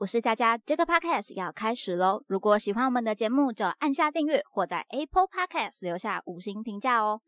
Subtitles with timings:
[0.00, 2.22] 我是佳佳，这个 podcast 要开始喽！
[2.26, 7.20] 如果喜欢我们的节目，就按下订阅或在 Apple Podcast 留下五星评价哦。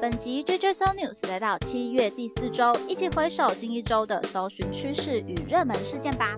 [0.00, 6.30] 本集 JJ So News 来到七月第四周，一起回首近一周的搜寻趋势与热门事件吧。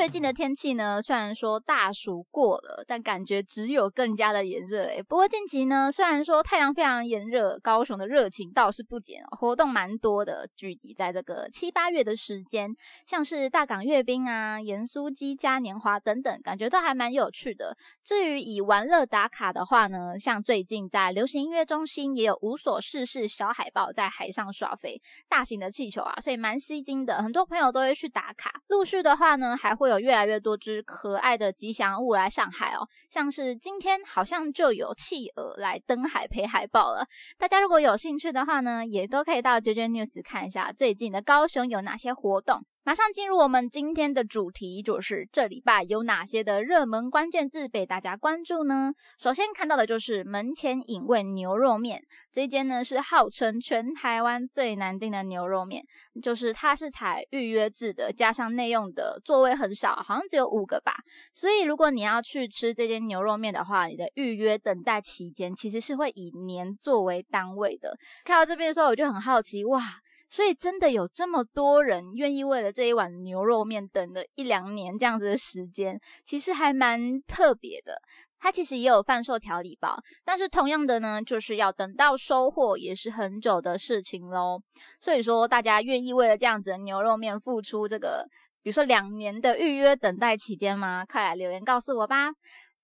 [0.00, 5.02] 最近的天气呢，虽然说大暑过了，但感觉只有更加的炎热诶。
[5.02, 12.74] 不过近期呢，虽然说太阳非常炎热，高雄的热情倒是不减哦，活动蛮多的，聚集在这个七八月的时间，
[13.06, 17.76] 像是大港阅兵啊、盐酥鸡嘉年华等等，感觉都还蛮有趣的。
[18.02, 28.62] 至于以玩乐打卡的话呢，像最近在流行音乐中心也有无所事事小海豹在海上耍飞，大型的气球啊，所以蛮吸睛的，很多朋友都会去打卡。
[28.68, 29.89] 陆续的话呢，还会。
[29.90, 37.06] 有越来越多只可爱的吉祥物来上海哦，像是今天好像就有企鹅来登海陪海豹了。
[37.36, 42.64] 大家如果有兴趣的话呢，也都可以到 JJ News 看一下最近的高雄有哪些活动。
[42.82, 48.92] 马上进入我们今天的主题，就是这礼拜有哪些的热门关键字被大家关注呢？
[49.18, 55.84] 首先看到的就是门前引味牛肉面，这间呢是号称全台湾最难订的牛肉面，
[56.22, 60.94] 就是它是采预约制的，加上内用的座位很少，好像只有五个吧。
[61.34, 67.94] 所以如果你要去吃这间牛肉面的话，你的预约等待期间其实是会以年作为单位的。
[68.24, 69.82] 看到这边的时候，我就很好奇，哇！
[70.30, 78.00] 所以真的有这么多人愿意为了这一碗牛肉面等了一两年这样子的时间，其实还蛮特别的。
[78.38, 84.62] 它其实也有贩售调理包，但是同样的呢，就是要等到收货也是很久的事情喽。
[84.98, 88.26] 所以说，大家愿意为了这样子的牛肉面付出这个，
[88.62, 91.04] 比如说两年的预约等待期间吗？
[91.04, 92.30] 快来留言告诉我吧。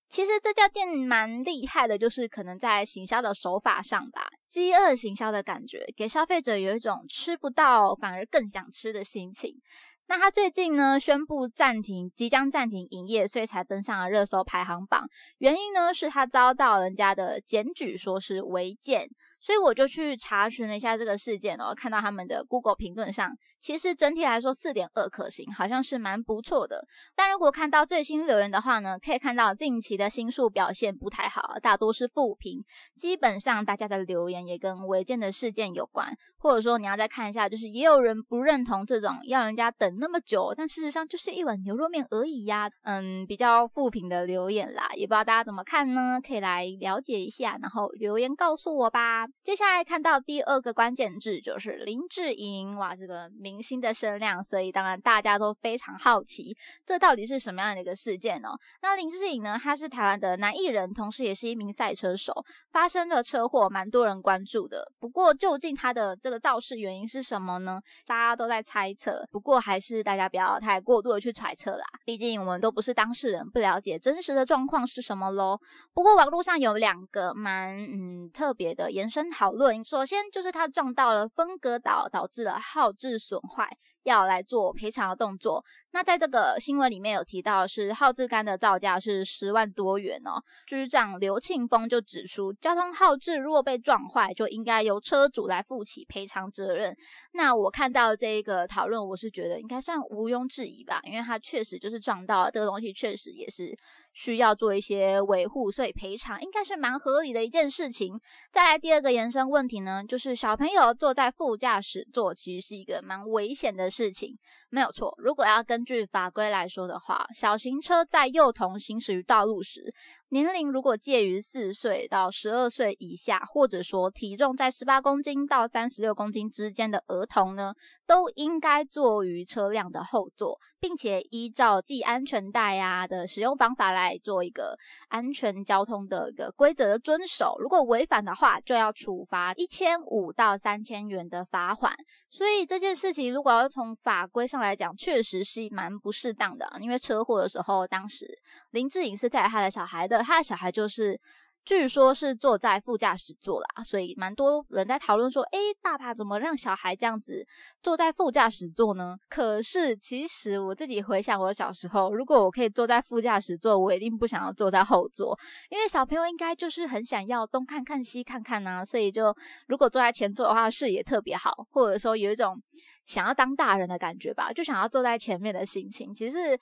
[0.09, 9.61] 其实这家店蛮厉害的，就是可能在行销的手法上吧，饥饿行销的感觉，给消费者有一种吃不到反而更想吃的心情。
[10.09, 15.05] 那他最近呢宣布暂停，即将暂停营业，所以才登上了热搜排行榜。
[15.39, 19.09] 原因呢是他遭到人家的检举，说是违建。
[19.47, 26.85] 所以我就去查询了一下这个事件哦，看到他们的 Google 评论上，其实整体来说四点二颗星，好像是蛮不错的。
[27.15, 32.65] 但如果看到最新留言的话呢，可以看到近期的新数表现不太好，大多是负评。
[32.97, 42.69] 基本上大家的留言也跟违建的事件有关，或者说你要再看一下，就是也有人不认同这种要人家等那么久，但事实上就是一碗牛肉面而已呀。
[42.83, 46.21] 嗯，比较负评的留言啦，也不知道大家怎么看呢？
[46.21, 49.29] 可以来了解一下，然后留言告诉我吧。
[49.43, 58.49] 接下来看到第二个关键字就是林志颖，哇，这个明星的声量，所以当然大家都非常好奇，这到底是什么样的一个事件呢？
[58.83, 62.33] 那林志颖呢，他是台湾的男艺人，同时也是一名赛车手，
[62.73, 64.85] 发生的车祸蛮多人关注的。
[64.99, 67.81] 不过究竟他的这个肇事原因是什么呢？
[68.05, 69.25] 大家都在猜测。
[69.31, 75.57] 不过还是大家不要太过度的去揣测啦，毕竟我们都不是当事人，不了解真实的状况是什么喽。
[75.95, 79.26] 不过网络上有两个蛮嗯特别的延伸。
[79.31, 83.77] 讨论首先就是他撞到了分隔岛，导致了号志损坏。
[84.07, 85.63] 要来做赔偿的动作。
[85.91, 90.41] 那在这个新闻里面有提到，是耗质杆的造价是十万多元哦。
[90.67, 96.97] 局长刘庆峰就指出，交通耗质如果被撞坏，就应该由车主来负起赔偿责任。
[97.33, 103.77] 那我看到这一个讨论，我是觉得应该算毋庸置疑吧，因为它确实就是撞到了这个东西，确实也是
[104.13, 108.21] 需要做一些维护，所以赔偿应该是蛮合理的一件事情。
[108.53, 113.91] 再来第二个延伸问题呢，就是小朋友坐在副驾驶座，其实是一个蛮危险的。
[113.97, 114.37] 事情
[114.69, 115.15] 没有错。
[115.17, 119.95] 如果要根据法规来说的话，小型车在幼童行驶于道路时，
[120.31, 127.73] 年龄如果介于四岁到十二岁以下，或者说体重在十八公斤到三十六公斤之间的儿童呢，
[128.07, 134.77] 都应该坐于车辆的后座，并且依照系安全带啊的使用方法来做一个
[135.09, 137.57] 安全交通的一个规则的遵守。
[137.61, 141.95] 如果违反的话，就要处罚一千五到三千元的罚款。
[142.29, 146.69] 所以这件事情如果要从法规上来讲，确实是蛮不适当的。
[146.81, 148.27] 因为车祸的时候，当时
[148.73, 151.21] 林志颖是载他的小孩的，他的小孩就是。
[151.69, 157.45] 据说是坐在副驾驶座啦，所以蛮多人在讨论说，诶，爸爸怎么让小孩这样子
[157.83, 159.17] 坐在副驾驶座呢？
[159.29, 165.37] 可是其实我自己回想我小时候，如果我可以坐在副驾驶座，我一定不想要坐在后座，
[165.69, 169.37] 因为小朋友应该就是很想要东看看西看看呐，所以就
[169.67, 172.63] 如果坐在前座的话，视野特别好，或者说有一种
[173.07, 176.57] 想要当大人的感觉吧，就想要坐在前面的心情，其实。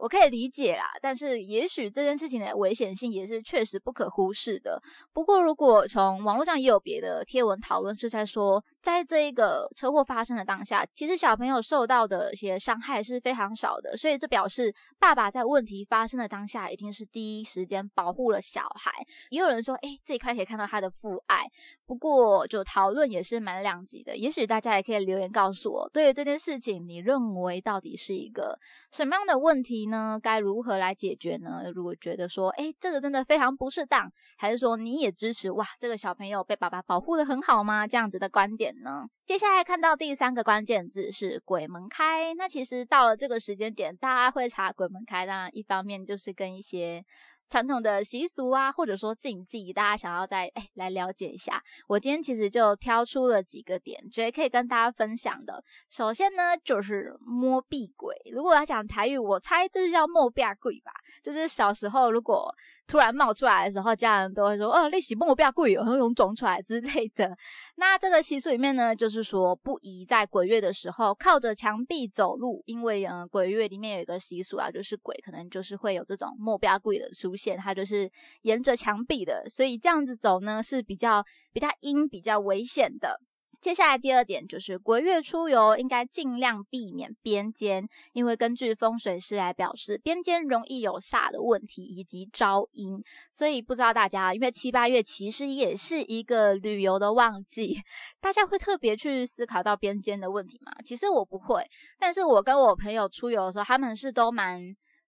[0.00, 4.80] 我可以理解啦，但是也许这件事情的危险性也是确实不可忽视的。
[5.12, 18.90] 不过，如果从网络上也有别的贴文讨论是在说，在这一个车祸发生的当下，其实小朋友受到的一些伤害是非常少的，所以这表示爸爸在问题发生的当下，一定是第一时间保护了小孩。
[19.30, 21.44] 也有人说，哎，这一块可以看到他的父爱。
[21.86, 24.16] 不过，就讨论也是蛮两极的。
[24.16, 28.58] 也许大家也可以留言告诉我，对于这件事情，你认为到底是一个
[28.92, 30.18] 什么样的问题呢？
[30.22, 31.64] 该如何来解决呢？
[31.74, 35.50] 如果觉得说，哎，这个真的非常不适当，还是说你也支持？
[35.50, 37.86] 哇，这个小朋友被爸爸保护的很好吗？
[37.86, 38.67] 这样子的观点。
[38.82, 39.08] 呢？
[39.26, 42.32] 接下来看到第三个关键字是“鬼门开”。
[42.36, 45.26] 那其实到了这个时间点，大家会查“鬼门开”。
[45.26, 47.04] 当然，一方面就是跟一些
[47.48, 51.62] 传统的习俗啊，或者说禁忌，大家想要再哎来了解一下。
[51.88, 55.62] 我今天其实就挑出了几个点，觉得可以跟大家分享的。
[55.90, 58.14] 首先呢，就是摸壁鬼。
[58.32, 60.92] 如果要讲台语，我猜这是叫摸壁鬼吧？
[61.22, 62.54] 就是小时候如果。
[62.88, 67.36] 突然冒出来的时候，家人都会说：“哦，利息梦不要贵哦，很容易肿出来之类的。
[67.76, 78.10] ”那这个习俗里面呢，就是说不宜在鬼月的时候靠着墙壁走路，因为嗯，鬼月里面有一个习俗啊，就是鬼可能就是会有这种目标贵的出现，它就是
[78.42, 83.20] 沿着墙壁的，所以这样子走呢是比较比较阴、比较危险的。
[83.60, 93.02] 接下来第二点就是国月出游应该尽量避免边间，因为根据风水师来表示，边间容易有煞的问题以及招阴，
[93.32, 97.76] 所以不知道大家，因为七八月其实也是一个旅游的旺季，
[98.20, 100.72] 大家会特别去思考到边间的问题吗？
[100.84, 101.68] 其实我不会，
[101.98, 104.60] 但是我跟我朋友出游的时候，他们是都蛮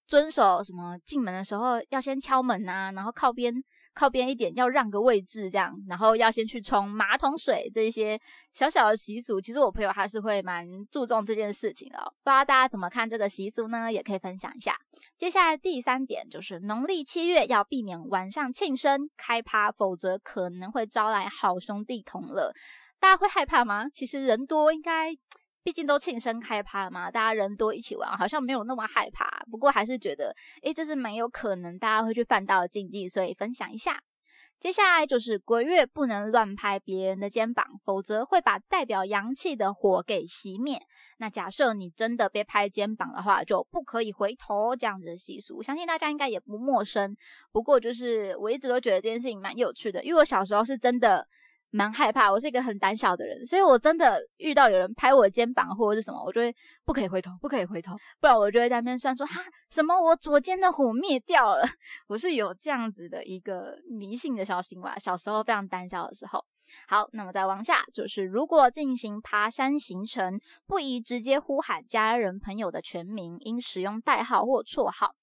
[0.08, 3.62] 遵守什么进门的时候要先敲门啊，然后靠边。
[3.94, 8.18] 靠边一点，要让个位置，这样，然后要先去冲马桶水，这一些
[8.52, 11.98] 小小的习俗，其实我朋友还是会蛮注重这件事情的。
[11.98, 13.92] 不知道大家怎么看这个习俗呢？
[13.92, 14.76] 也可以分享一下。
[15.18, 22.52] 接下来第三点就是农历七月要避免晚上庆生开趴，否则可能会招来好兄弟同乐。
[22.98, 23.88] 大家会害怕吗？
[23.88, 25.16] 其实人多应该。
[25.62, 29.44] 毕竟都庆生开趴嘛，大家人多一起玩，好像没有那么害怕。
[29.50, 34.00] 不过还是觉得，诶，这是蛮有可能大家会去犯到的禁忌，所以分享一下。
[34.58, 40.78] 接下来就是鬼月不能乱拍别人的肩膀，否则会把代表阳气的火给熄灭。
[41.18, 47.16] 那假设你真的被拍肩膀的话，就不可以回头这样子的习俗，相信大家应该也不陌生。
[47.52, 51.26] 不过就是我一直都觉得这件事情蛮有趣的，因为我小时候是真的。
[51.72, 59.40] 蛮害怕，我是一个很胆小的人，所以我真的遇到有人拍我肩膀或者是什么，我就会不可以回头，不可以回头，不然我就会在那边算说哈
[59.70, 61.62] 什么我左肩的火灭掉了，
[62.08, 66.44] 我是有这样子的一个迷信的小行为，小时候非常胆小的时候。
[66.88, 75.14] 好，那么再往下就是如果进行爬山行程，不宜直接呼喊家人朋友的全名，应使用代号或绰号。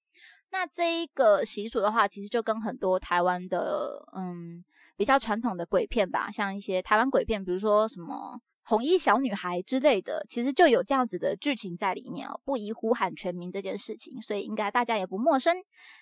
[0.52, 4.64] 那这一个习俗的话，其实就跟很多台湾的嗯。
[4.98, 15.56] 比较传统的鬼片吧，像一些台湾鬼片，比如说什么红衣小女孩之类的，其实就有这样子的剧情在里面哦，不宜呼喊全名这件事情，所以应该大家也不陌生。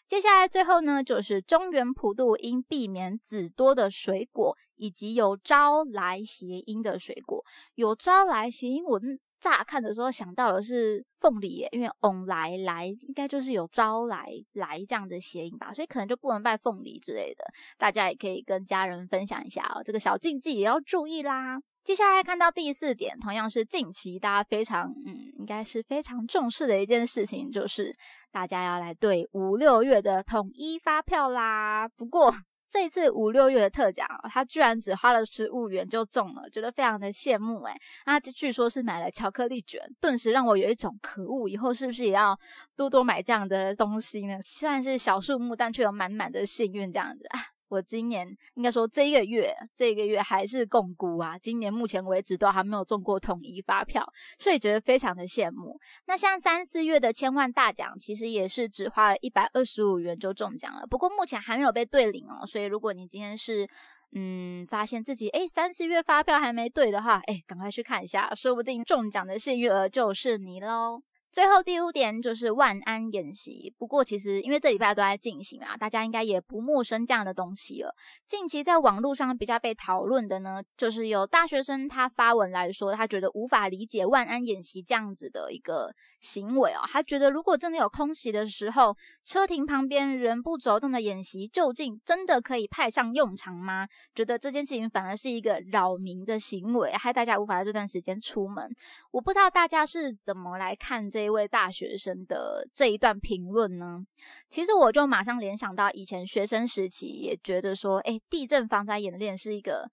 [0.07, 7.43] 接下来最后呢，就是中原普渡应避免籽多的水果，以及有招来谐音的水果，
[7.75, 8.99] 有招来谐音我。
[9.45, 17.45] 乍看的时候想到的是凤梨，因为“翁来来”应该就是有招来来这样的谐音吧，所以可能就不能拜凤梨之类的。
[17.77, 21.59] 大家也可以跟家人分享一下哦，这个小禁忌也要注意啦。
[21.83, 27.95] 接下来看到第四点，同样是近期大家非常嗯，应该是非常重视的一件事情，就是
[28.31, 31.87] 大家要来对五六月的统一发票啦。
[31.87, 32.33] 不过。
[32.75, 37.73] 这次五六月的特奖，他居然只花了十五元就中了，觉得非常的羡慕哎。
[38.05, 42.37] 那据说是买了巧克力卷，顿时让我有一种可恶，以后是不是也要
[42.75, 44.37] 多多买这样的东西呢？
[44.43, 47.23] 虽然是小数目，但却有满满的幸运这样子。
[47.67, 51.37] 我今年应该说这一个月，这一个月还是共估啊。
[51.37, 54.05] 今年目前为止都还没有中过统一发票，
[54.37, 55.79] 所以觉得非常的羡慕。
[56.05, 60.85] 那像三四月的千万大奖，其实也是只花了一百二十五元就中奖了。
[60.87, 63.67] 不过目前还没有被兑领哦，所以如果你今天是
[64.13, 71.01] 嗯发现自己诶三四月发票还没兑的话，诶赶快去看一下，说不定中奖的幸运儿就是你喽。
[71.35, 77.93] 最后第五点就是万安演习，不过其实因为这礼拜都在进行啊，大家应该也不陌生这样的东西了。
[78.25, 86.87] 近期在网络上比较被讨论的呢，就是有大学生他发文来说，他觉得无法理解万安演习这样子的一个行为哦。
[86.87, 93.85] 他觉得如果真的有空袭的时候，车停旁边人不走动的演习，究竟真的可以派上用场吗？
[94.15, 98.73] 觉得这件事情反而是一个扰民的行为，害大家无法在这段时间出门。
[99.11, 101.24] 我不知道大家是怎么来看这。
[101.25, 104.05] 一位大学生的这一段评论呢，
[104.49, 109.89] 其实我就马上联想到以前学生时期，也觉得说，哎，地震防灾演练是一个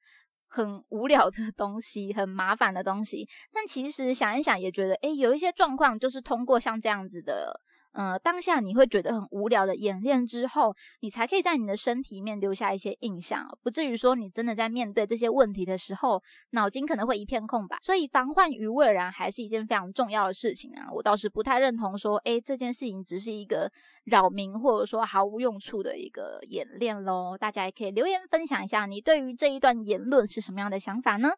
[0.48, 3.28] 很无聊的东西，很麻烦的东西。
[3.52, 7.60] 但其实想一想，也觉得，诶，有一些状况就是通过像这样子的。
[7.92, 17.76] 呃，当下你会觉得很无聊的演练之后，你才可以在你的身体里面留下一些印象，不至于说你真的在面对这些问题的时候，脑筋可能会一片空白。
[17.80, 20.88] 所以防患于未然还是一件非常重要的事情啊！
[20.92, 23.70] 我倒是不太认同说，诶，这件事情只是一个
[24.04, 27.36] 扰民或者说毫无用处的一个演练喽。
[27.38, 31.30] 大家也可以留言分享一下，你对于这一段言论是什么样的想法呢？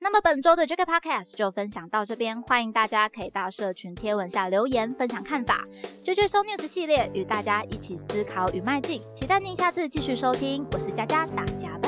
[0.00, 5.64] 那么本周的这个 podcast 就分享到这边，欢迎大家可以到社群贴文下留言分享看法。
[6.02, 10.64] J J Show News 系列与大家一起思考与迈进，期待您下次继续收听。
[10.72, 11.87] 我是佳佳，大家拜。